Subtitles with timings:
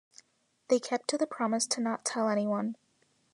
[0.69, 2.75] They kept to the promise to not tell anyone.